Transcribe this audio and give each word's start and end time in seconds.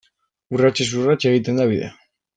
Urratsez 0.57 0.89
urrats 1.03 1.19
egiten 1.33 1.63
da 1.63 1.69
bidea. 1.73 1.93